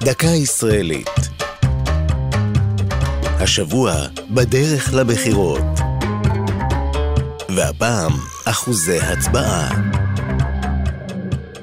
[0.00, 1.08] דקה ישראלית.
[3.22, 3.92] השבוע
[4.30, 5.60] בדרך לבחירות.
[7.56, 8.12] והפעם,
[8.44, 9.68] אחוזי הצבעה.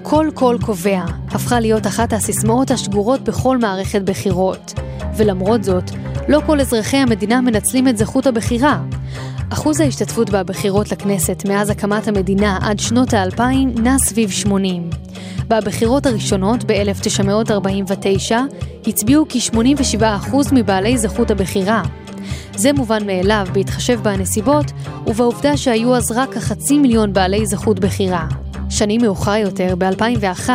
[0.01, 4.73] כל קול קובע הפכה להיות אחת הסיסמאות השגורות בכל מערכת בחירות.
[5.17, 5.91] ולמרות זאת,
[6.27, 8.79] לא כל אזרחי המדינה מנצלים את זכות הבחירה.
[9.49, 15.04] אחוז ההשתתפות בבחירות לכנסת מאז הקמת המדינה עד שנות האלפיים נע סביב 80.
[15.47, 18.35] בבחירות הראשונות ב-1949
[18.87, 21.83] הצביעו כ-87% מבעלי זכות הבחירה.
[22.55, 24.65] זה מובן מאליו בהתחשב בנסיבות
[25.07, 28.27] ובעובדה שהיו אז רק כחצי מיליון בעלי זכות בחירה.
[28.69, 30.49] שנים מאוחר יותר, ב-2001,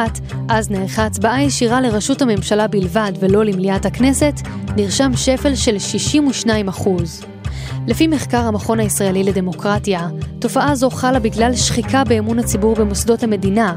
[0.49, 4.35] אז נערכה הצבעה ישירה לראשות הממשלה בלבד ולא למליאת הכנסת,
[4.77, 5.77] נרשם שפל של
[6.47, 6.89] 62%.
[7.87, 13.75] לפי מחקר המכון הישראלי לדמוקרטיה, תופעה זו חלה בגלל שחיקה באמון הציבור במוסדות המדינה,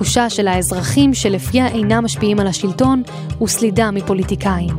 [0.00, 3.02] תחושה של האזרחים שלפיה אינם משפיעים על השלטון
[3.42, 4.74] וסלידה מפוליטיקאים.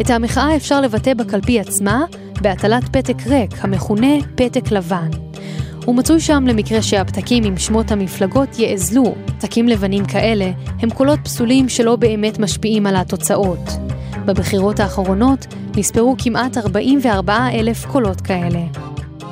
[0.00, 2.04] את המחאה אפשר לבטא בקלפי עצמה
[2.40, 5.08] בהטלת פתק ריק המכונה פתק לבן.
[5.84, 9.14] הוא מצוי שם למקרה שהפתקים עם שמות המפלגות יאזלו.
[9.26, 13.70] פתקים לבנים כאלה הם קולות פסולים שלא באמת משפיעים על התוצאות.
[14.24, 15.46] בבחירות האחרונות
[15.76, 18.60] נספרו כמעט 44 אלף קולות כאלה.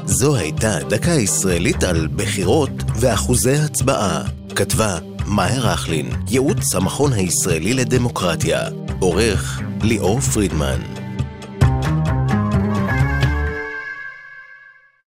[0.04, 2.70] זו הייתה דקה ישראלית על בחירות
[3.00, 4.22] ואחוזי הצבעה.
[4.56, 8.60] כתבה מאיה רכלין, ייעוץ המכון הישראלי לדמוקרטיה.
[9.00, 11.01] עורך ליאור פרידמן.